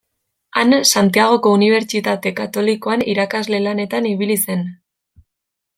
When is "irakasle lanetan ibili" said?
3.15-4.43